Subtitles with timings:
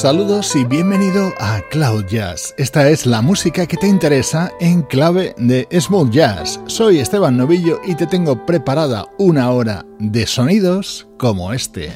[0.00, 2.54] Saludos y bienvenido a Cloud Jazz.
[2.56, 6.58] Esta es la música que te interesa en clave de Smooth Jazz.
[6.68, 11.92] Soy Esteban Novillo y te tengo preparada una hora de sonidos como este.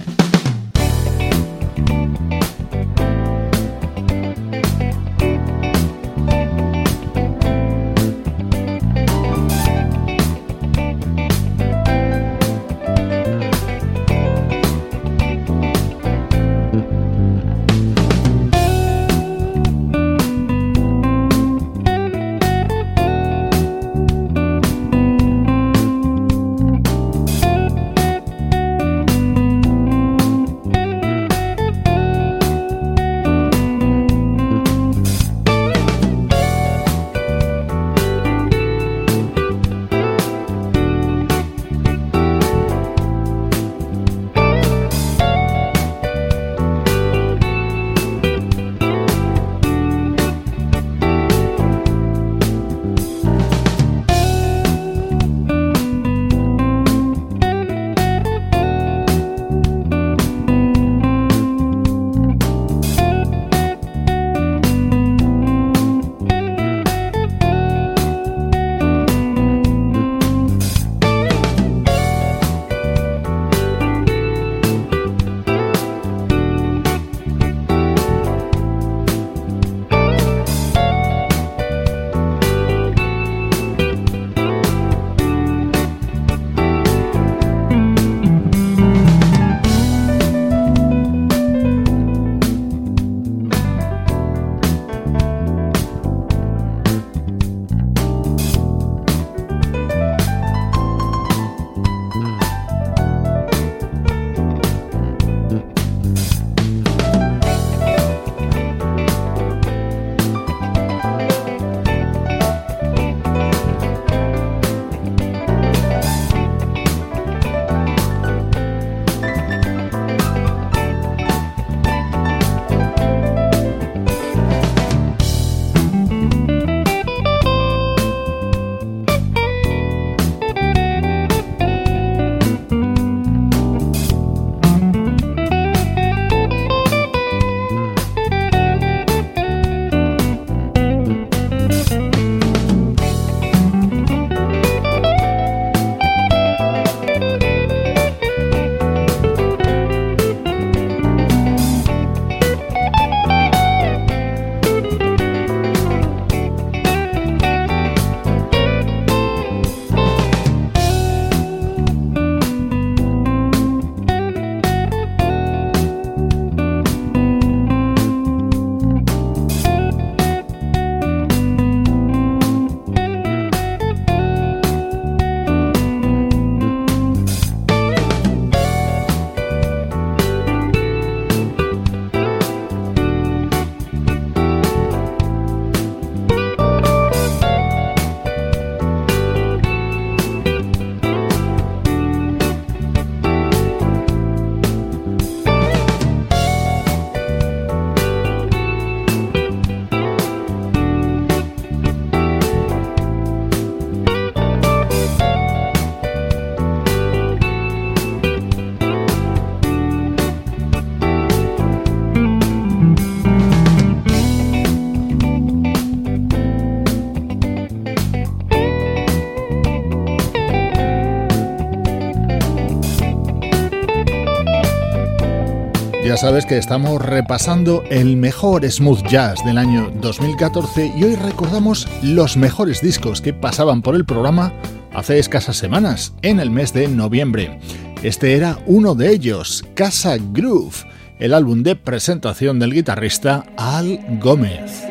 [226.15, 231.89] Ya sabes que estamos repasando el mejor smooth jazz del año 2014 y hoy recordamos
[232.05, 234.53] los mejores discos que pasaban por el programa
[234.93, 237.59] hace escasas semanas, en el mes de noviembre.
[238.05, 240.87] Este era uno de ellos, Casa Groove,
[241.19, 244.85] el álbum de presentación del guitarrista Al Gómez.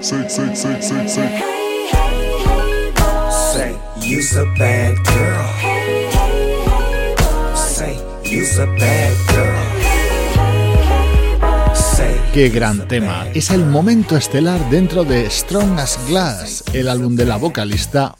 [12.33, 13.27] Qué gran tema.
[13.35, 18.15] Es el momento estelar dentro de Strong as Glass, el álbum de la vocalista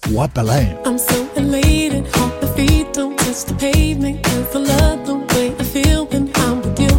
[6.78, 6.94] you.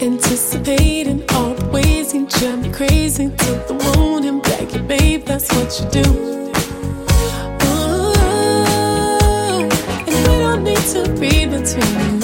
[0.00, 3.74] Anticipating all the ways you drive me crazy to the
[4.24, 6.08] and back, babe, that's what you do.
[7.66, 8.12] Ooh,
[10.06, 12.15] and we don't need to read between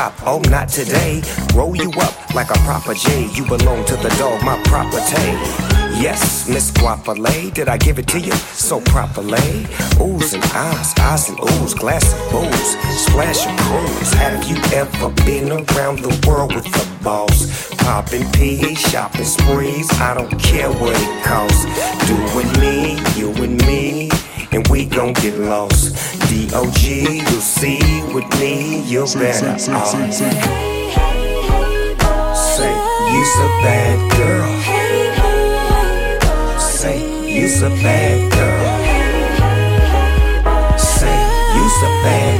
[0.00, 0.14] stop.
[0.26, 1.22] Oh, not today.
[1.54, 3.28] Roll you up like a proper J.
[3.34, 5.28] You belong to the dog, my property.
[6.00, 9.66] Yes, Miss Guapale, did I give it to you so properly?
[10.00, 12.70] Oohs and eyes, eyes and oohs, glass of booze,
[13.04, 14.12] splash and cruise.
[14.14, 17.38] Have you ever been around the world with the boss?
[17.74, 21.64] Popping P, shopping sprees, I don't care what it costs.
[22.08, 24.10] Doing me, you and me
[24.52, 25.94] and we gon' get lost.
[26.28, 27.78] D-O-G, you'll see
[28.12, 29.88] with me, you're better off.
[32.34, 32.74] Say,
[33.12, 34.50] you's a bad girl.
[36.58, 36.98] Say,
[37.28, 38.78] you's a bad girl.
[40.78, 41.18] Say,
[41.56, 42.39] you's a bad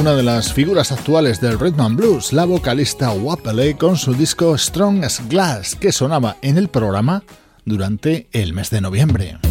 [0.00, 4.56] Una de las figuras actuales del rhythm and blues, la vocalista Wapele con su disco
[4.56, 7.22] Strong as Glass, que sonaba en el programa
[7.66, 9.49] durante el mes de noviembre.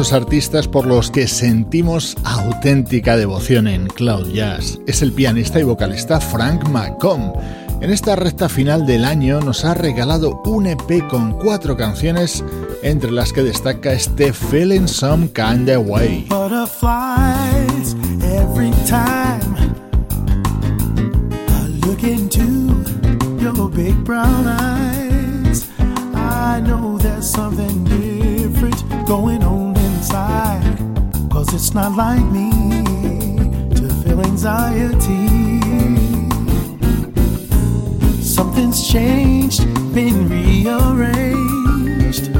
[0.00, 4.78] Esos artistas por los que sentimos auténtica devoción en Cloud Jazz.
[4.86, 7.34] Es el pianista y vocalista Frank McComb.
[7.82, 12.42] En esta recta final del año nos ha regalado un EP con cuatro canciones,
[12.82, 16.26] entre las que destaca este Feeling Some Kind of Way.
[18.86, 19.54] time
[21.48, 22.84] I look into
[23.38, 25.68] your big brown eyes,
[26.14, 29.59] I know there's something different going on
[30.10, 30.76] inside.
[31.30, 32.50] Cause it's not like me
[33.76, 35.60] to feel anxiety.
[38.20, 39.64] Something's changed,
[39.94, 42.32] been rearranged.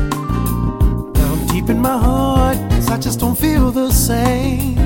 [1.15, 4.77] Down deep in my heart, cause I just don't feel the same.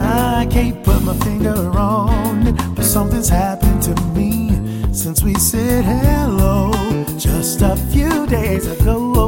[0.00, 4.50] I can't put my finger on it, but something's happened to me
[4.92, 6.72] since we said hello
[7.18, 9.19] just a few days ago.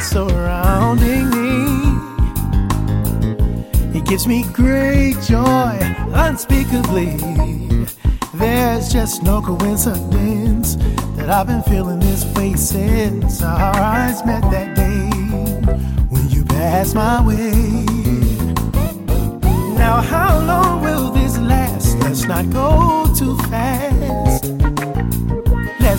[0.00, 1.98] Surrounding me,
[3.98, 5.78] it gives me great joy
[6.12, 7.16] unspeakably.
[8.34, 10.76] There's just no coincidence
[11.16, 15.10] that I've been feeling this way since our eyes met that day
[16.08, 17.84] when you passed my way.
[19.76, 21.98] Now, how long will this last?
[21.98, 24.57] Let's not go too fast.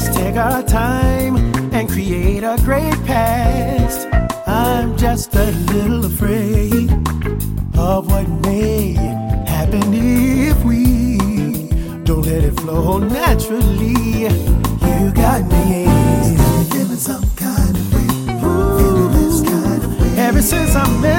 [0.01, 1.35] Let's take our time
[1.73, 4.07] and create a great past.
[4.47, 6.89] I'm just a little afraid
[7.77, 8.93] of what may
[9.45, 11.17] happen if we
[12.05, 14.23] don't let it flow naturally.
[14.87, 15.87] You got me
[16.95, 20.17] some kind of way, this kind of way.
[20.17, 21.18] Ever since I met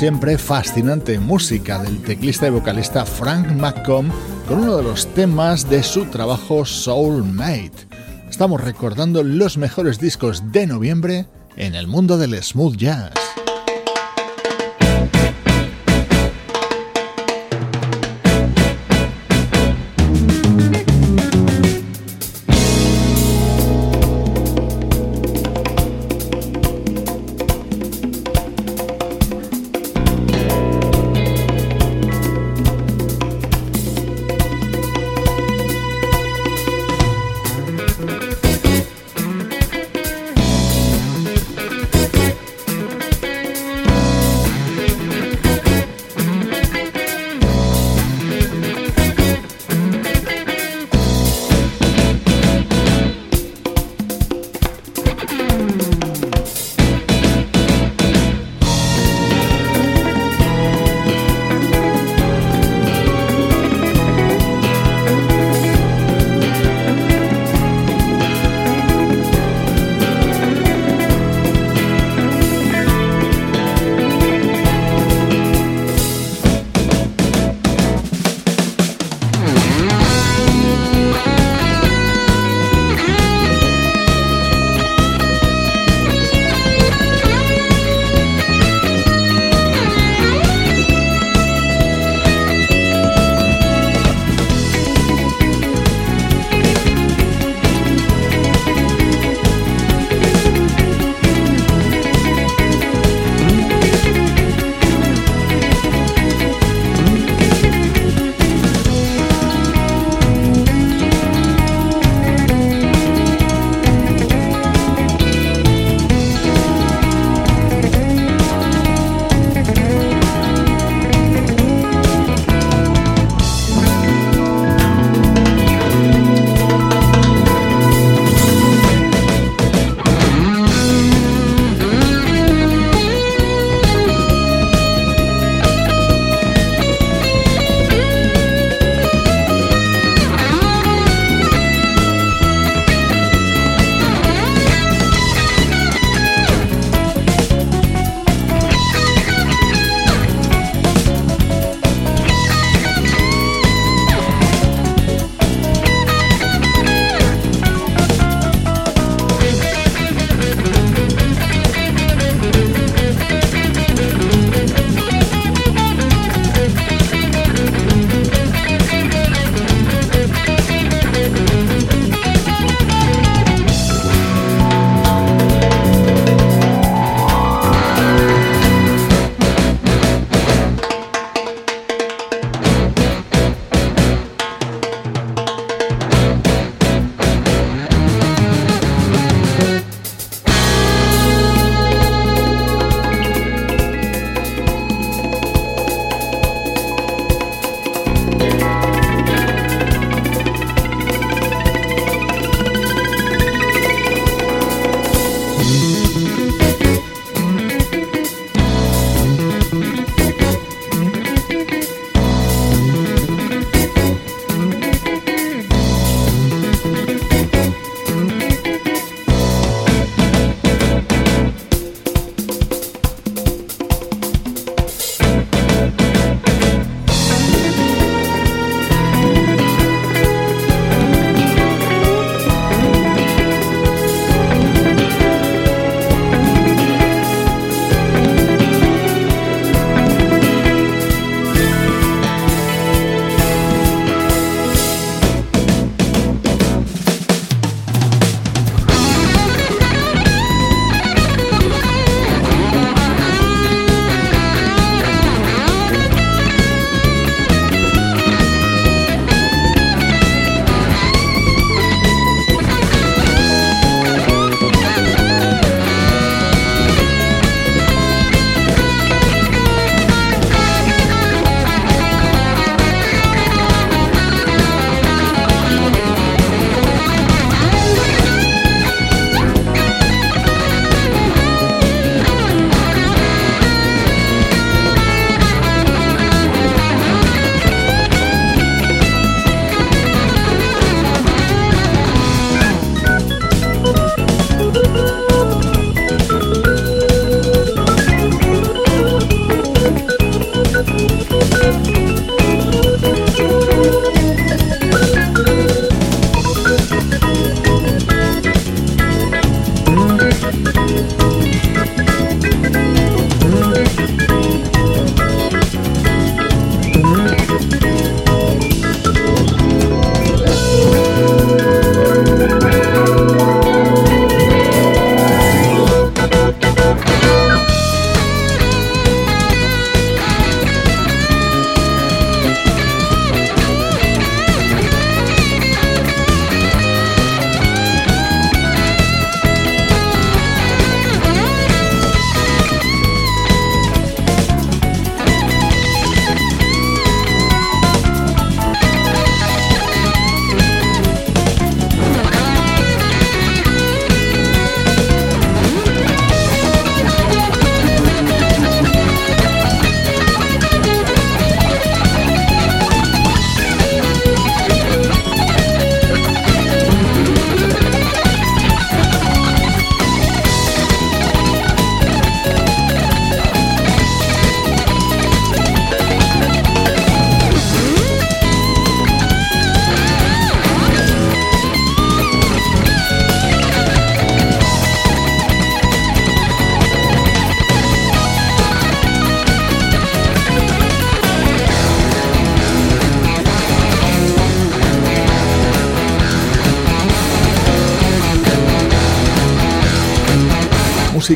[0.00, 4.10] siempre fascinante música del teclista y vocalista Frank McComb
[4.48, 7.86] con uno de los temas de su trabajo Soulmate.
[8.30, 11.26] Estamos recordando los mejores discos de noviembre
[11.56, 13.19] en el mundo del smooth jazz.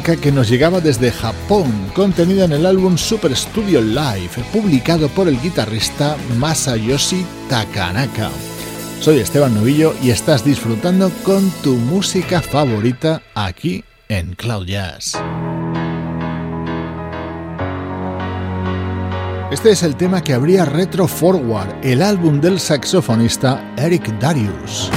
[0.01, 5.41] Que nos llegaba desde Japón, contenida en el álbum Super Studio Live, publicado por el
[5.41, 8.29] guitarrista Masayoshi Takanaka.
[8.99, 15.13] Soy Esteban Novillo y estás disfrutando con tu música favorita aquí en Cloud Jazz.
[19.53, 24.91] Este es el tema que abría Retro Forward, el álbum del saxofonista Eric Darius.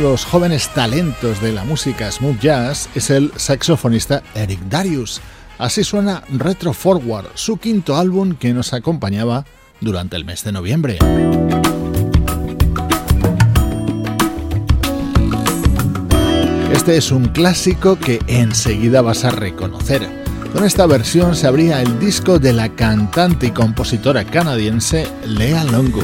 [0.00, 5.20] Los jóvenes talentos de la música smooth jazz es el saxofonista Eric Darius.
[5.58, 9.44] Así suena Retro Forward, su quinto álbum que nos acompañaba
[9.80, 10.98] durante el mes de noviembre.
[16.72, 20.08] Este es un clásico que enseguida vas a reconocer.
[20.52, 26.02] Con esta versión se abría el disco de la cantante y compositora canadiense Lea Longo.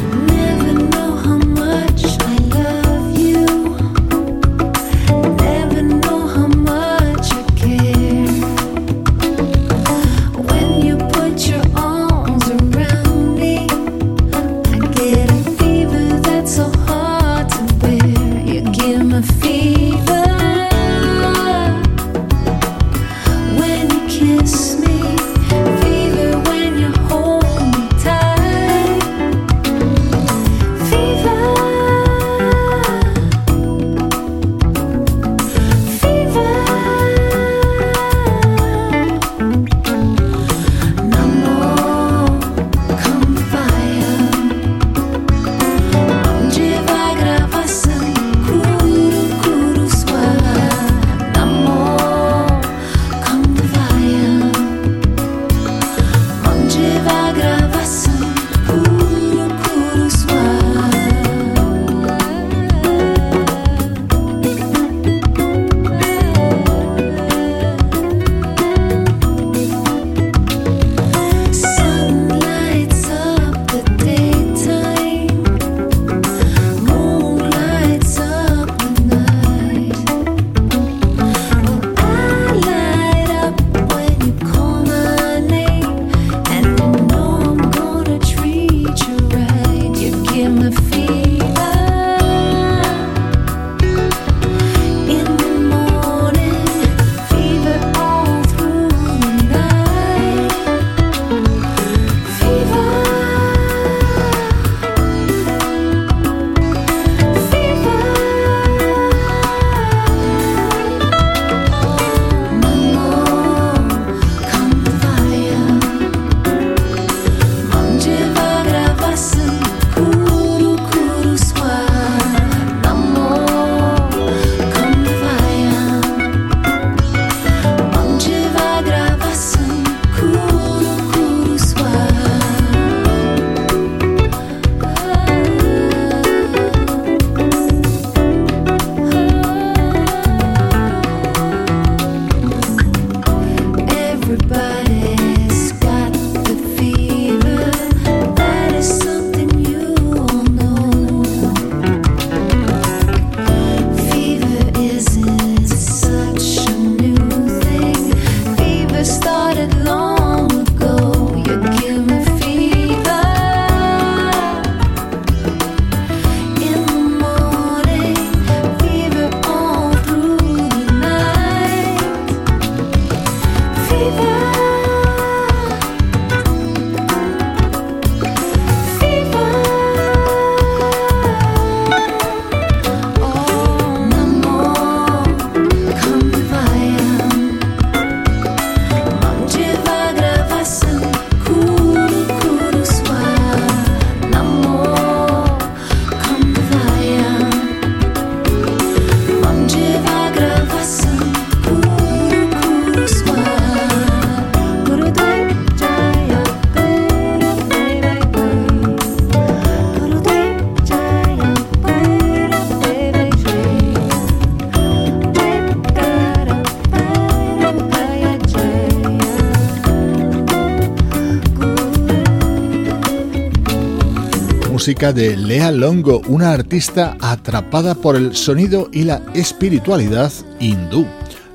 [224.80, 231.06] De Lea Longo, una artista atrapada por el sonido y la espiritualidad hindú.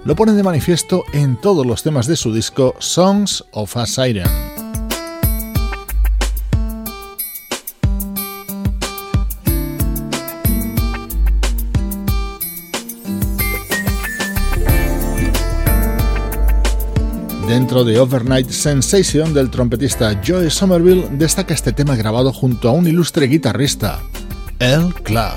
[0.03, 4.44] Lo pone de manifiesto en todos los temas de su disco Songs of a Siren.
[17.75, 22.87] Dentro de Overnight Sensation del trompetista Joe Somerville destaca este tema grabado junto a un
[22.87, 23.99] ilustre guitarrista,
[24.59, 25.35] El Club.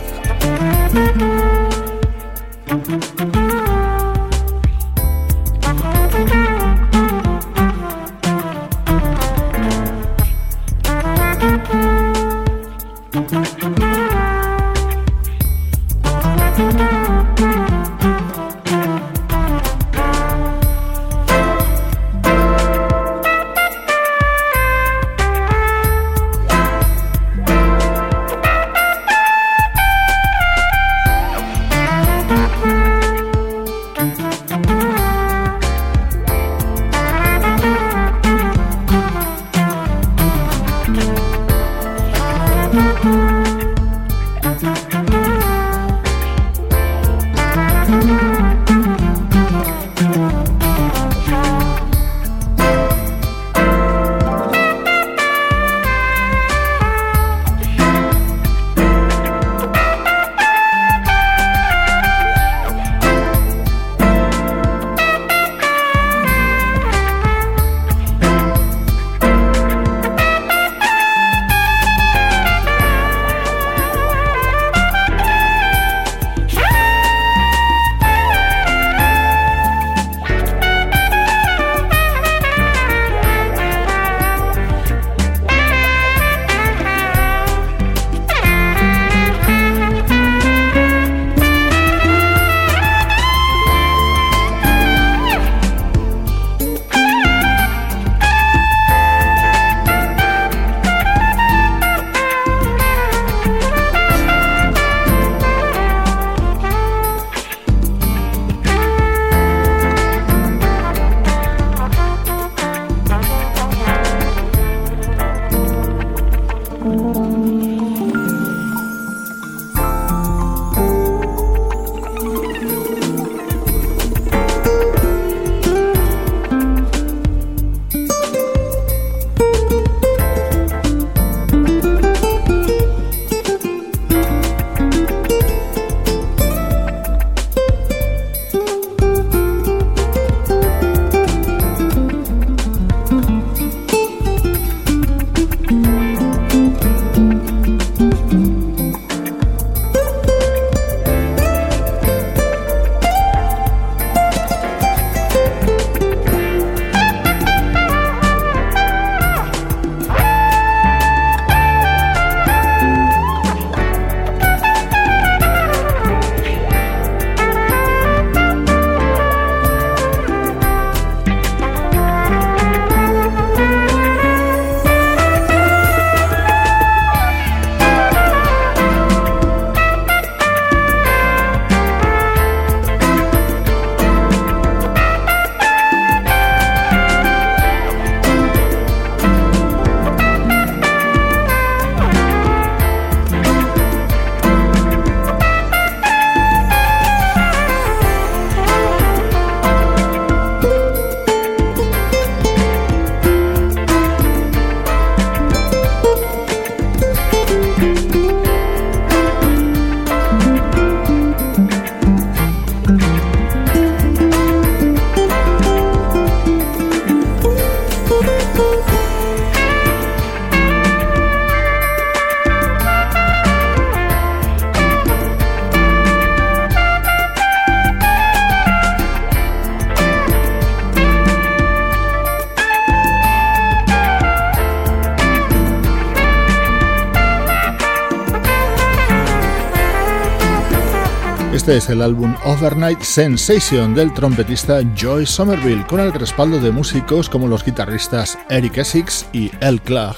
[241.89, 247.65] El álbum Overnight Sensation del trompetista Joy Somerville, con el respaldo de músicos como los
[247.65, 250.17] guitarristas Eric Essex y El Clark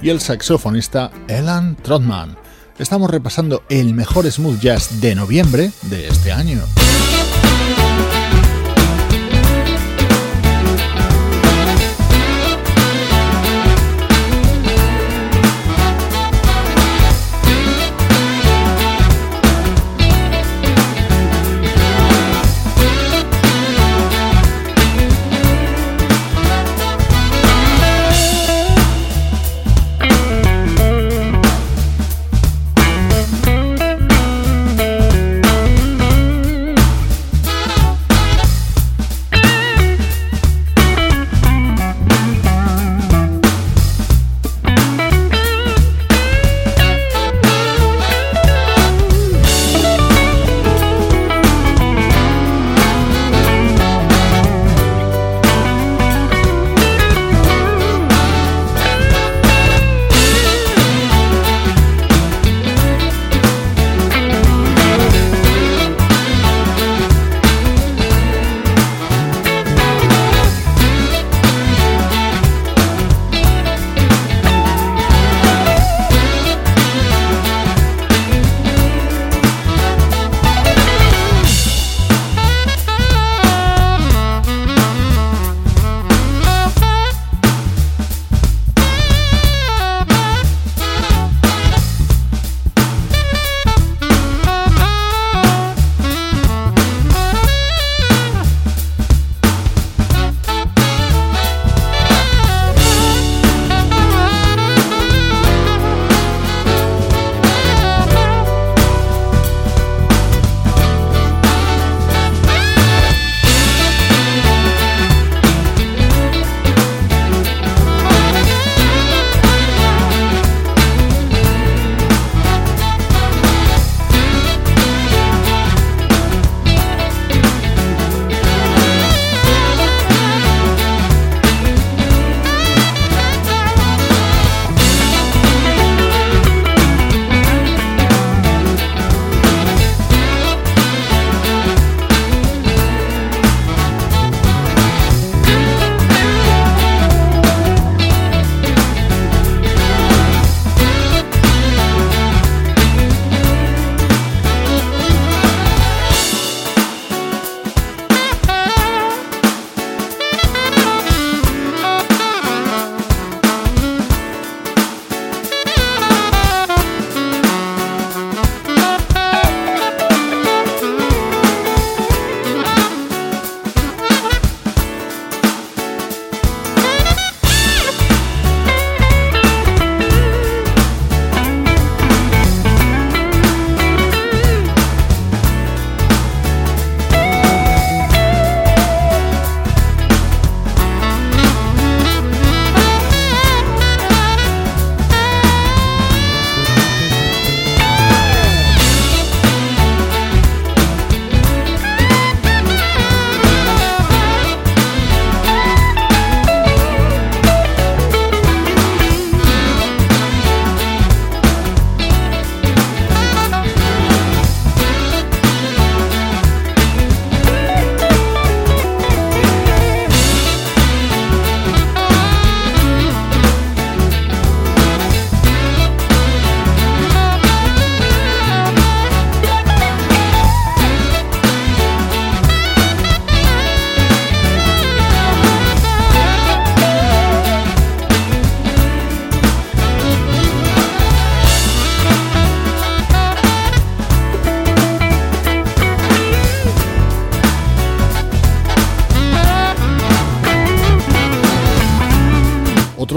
[0.00, 2.36] y el saxofonista Elan Trotman.
[2.78, 6.60] Estamos repasando el mejor smooth jazz de noviembre de este año.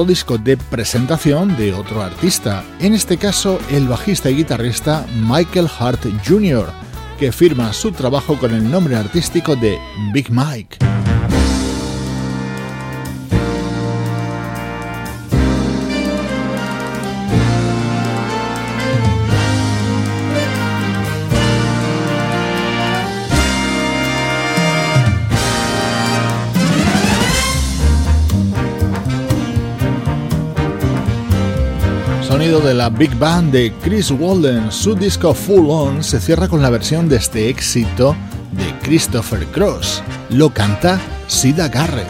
[0.05, 6.01] Disco de presentación de otro artista, en este caso el bajista y guitarrista Michael Hart
[6.27, 6.71] Jr.,
[7.19, 9.77] que firma su trabajo con el nombre artístico de
[10.13, 10.77] Big Mike.
[32.33, 34.71] sonido de la Big Band de Chris Walden.
[34.71, 38.15] Su disco Full On se cierra con la versión de este éxito
[38.53, 40.01] de Christopher Cross.
[40.31, 42.07] Lo canta Sida Garrett.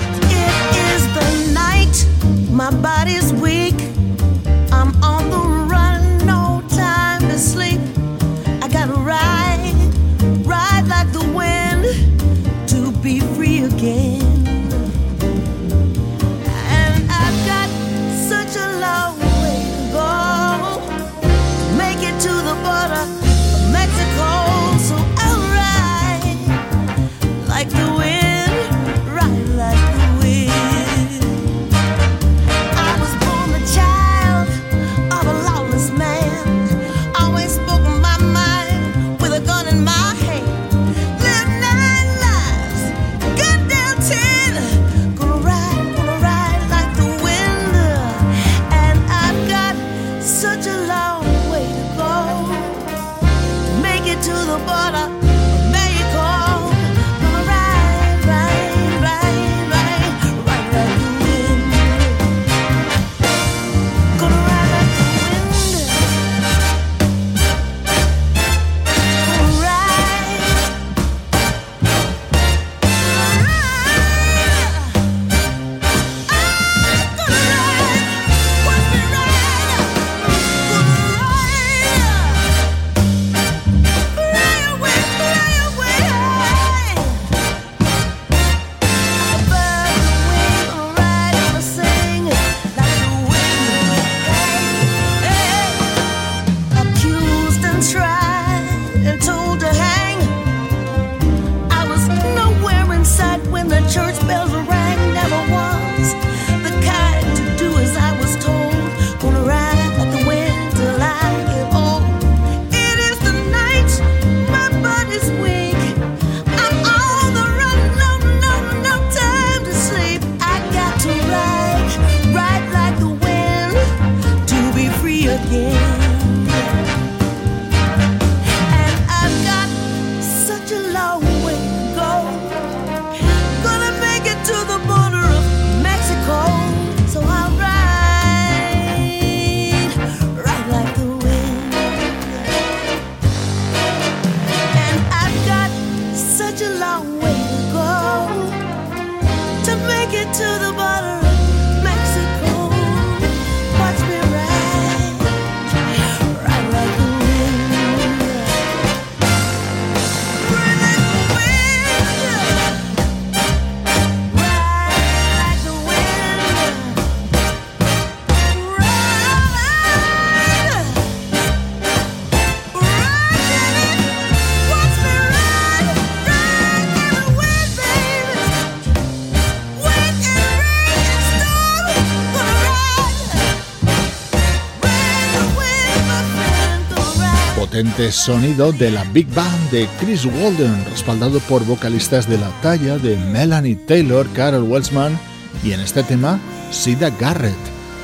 [188.11, 193.17] Sonido de la Big Band de Chris Walden, respaldado por vocalistas de la talla de
[193.17, 195.17] Melanie Taylor, Carol Welsman
[195.63, 196.39] y en este tema,
[196.71, 197.53] Sida Garrett.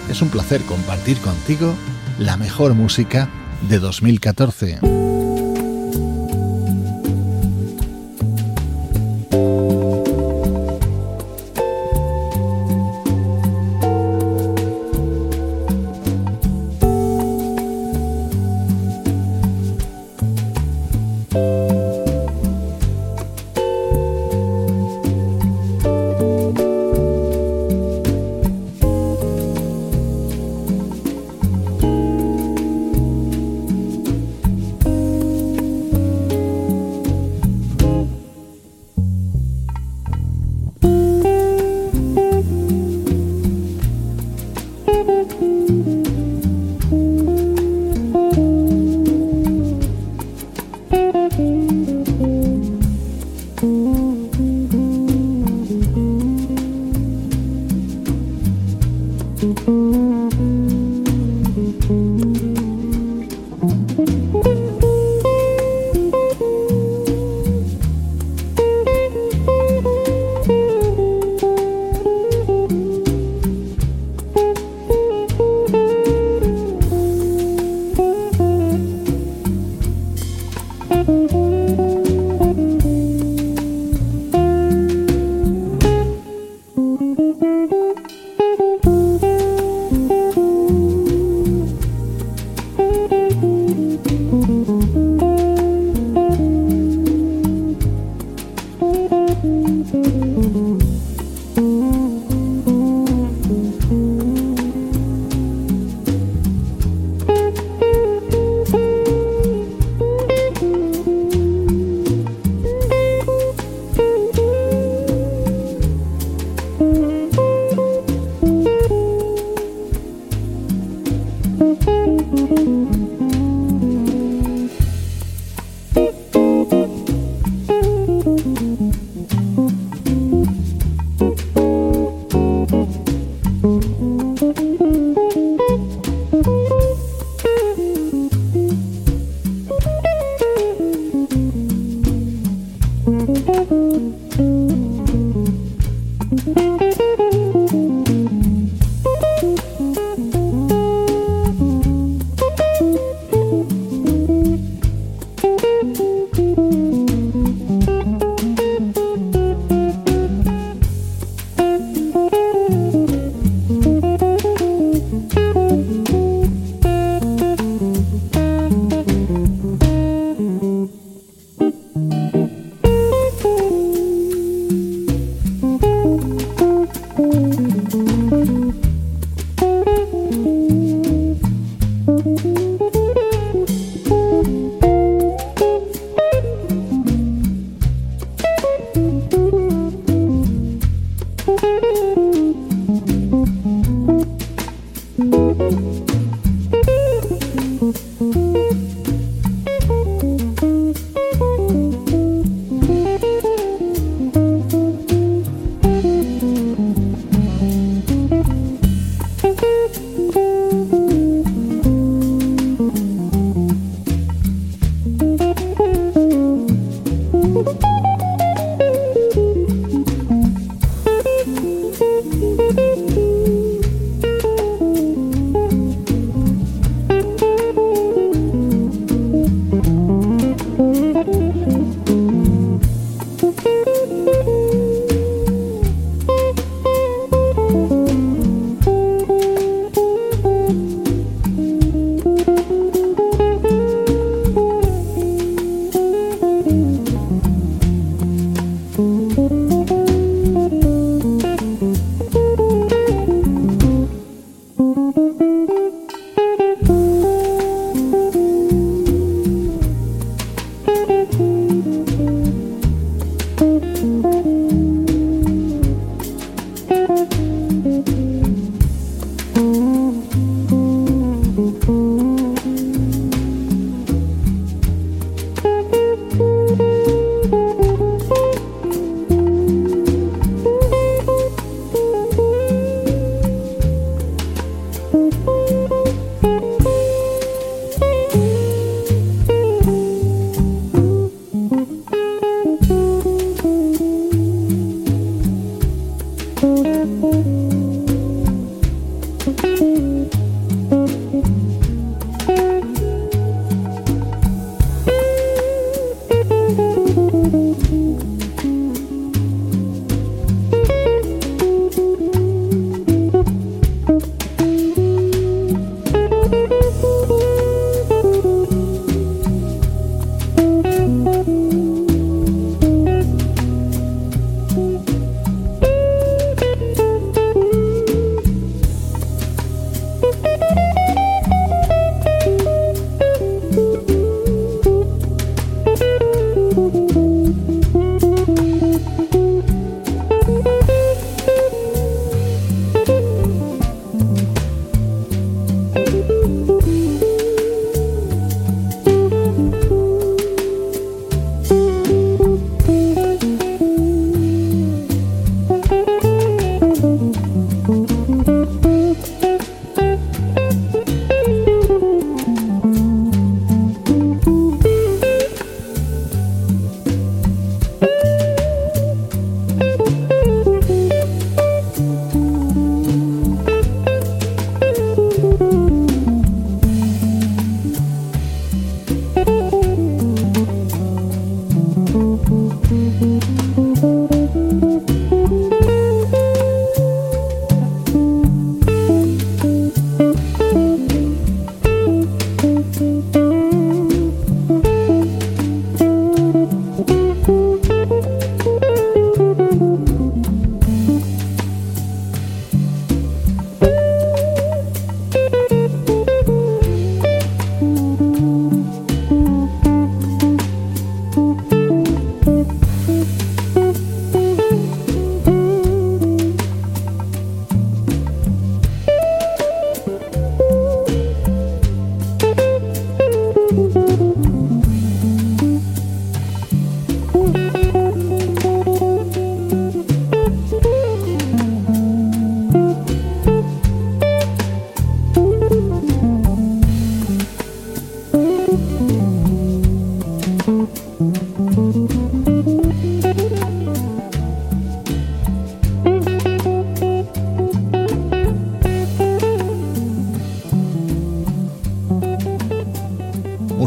[0.10, 1.74] Es un placer compartir contigo
[2.18, 3.30] la mejor música
[3.70, 5.09] de 2014.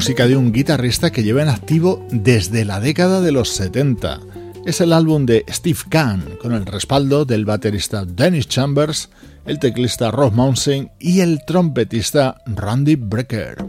[0.02, 4.18] Música de un guitarrista que lleva en activo desde la década de los 70.
[4.66, 9.10] Es el álbum de Steve Kahn, con el respaldo del baterista Dennis Chambers,
[9.46, 13.64] el teclista Rob Mountain y el trompetista Randy Brecker.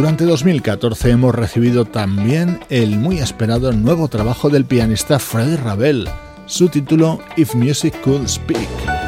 [0.00, 6.08] Durante 2014 hemos recibido también el muy esperado nuevo trabajo del pianista Freddie Ravel,
[6.46, 8.99] su título If Music Could Speak.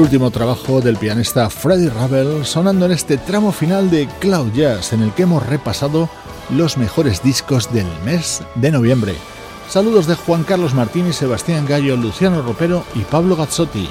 [0.00, 5.02] Último trabajo del pianista Freddie Ravel sonando en este tramo final de Cloud Jazz en
[5.02, 6.08] el que hemos repasado
[6.48, 9.14] los mejores discos del mes de noviembre.
[9.68, 13.88] Saludos de Juan Carlos Martínez, Sebastián Gallo, Luciano Ropero y Pablo Gazzotti.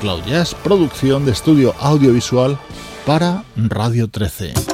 [0.00, 2.56] Cloud Jazz, producción de estudio audiovisual
[3.04, 4.69] para Radio 13.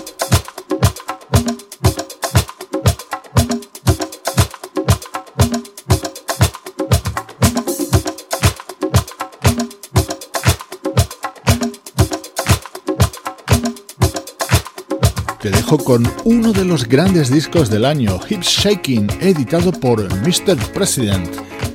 [15.47, 20.57] Te dejo con uno de los grandes discos del año, Hips Shaking, editado por Mr.
[20.75, 21.29] President,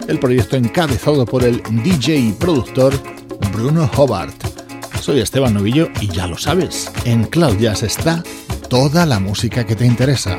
[0.09, 2.93] el proyecto encabezado por el DJ y productor
[3.53, 4.35] Bruno Hobart.
[4.99, 8.21] Soy Esteban Novillo y ya lo sabes, en Cloud Jazz está
[8.67, 10.37] toda la música que te interesa.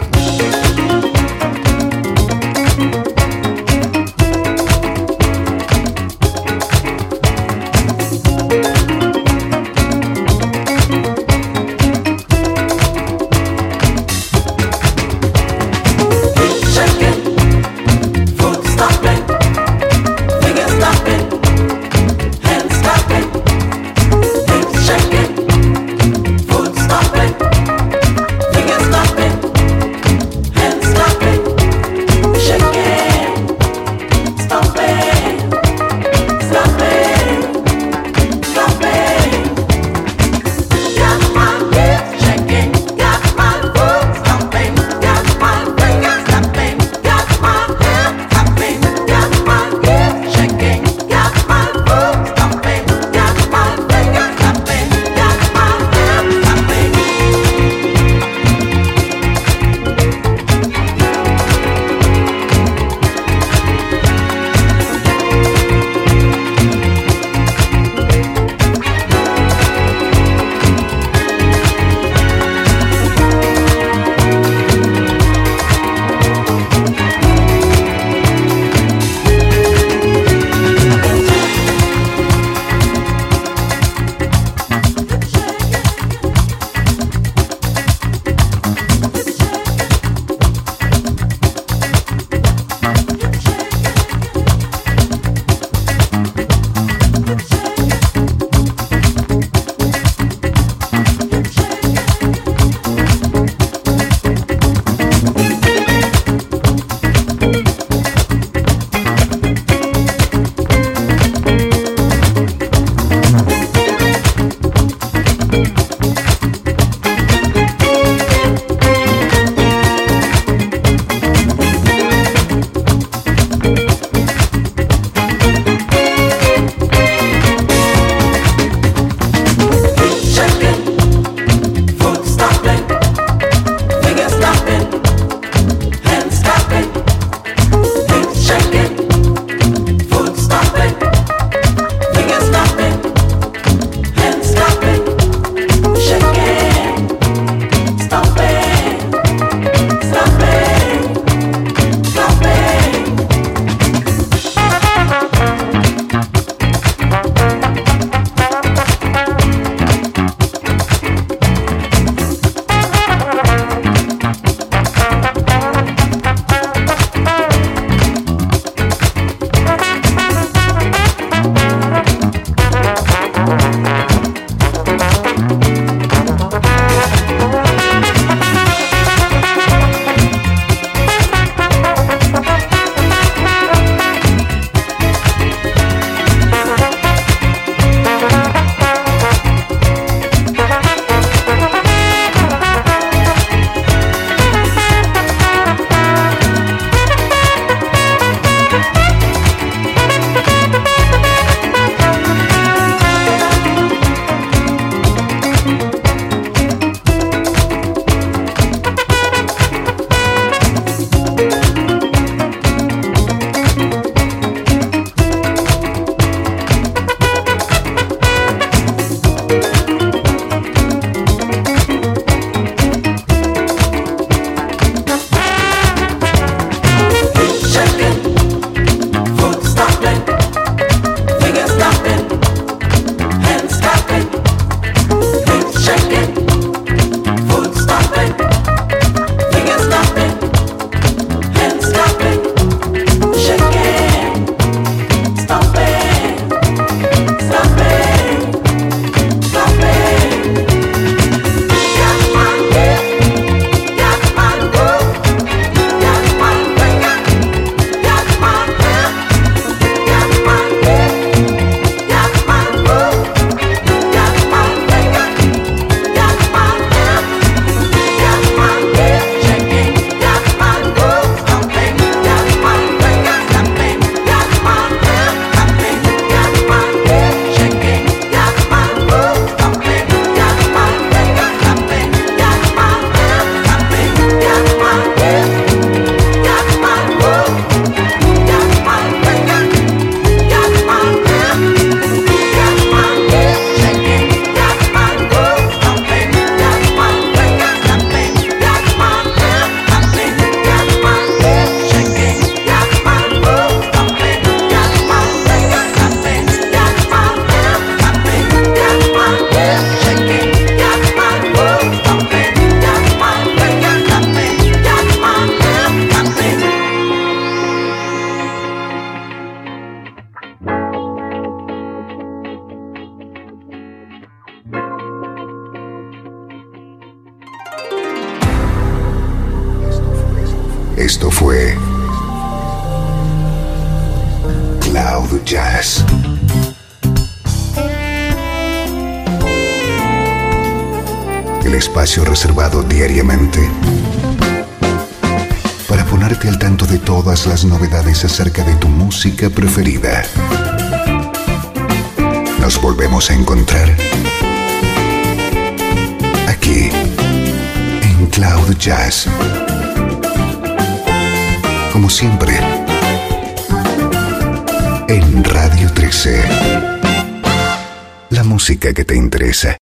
[369.52, 369.78] En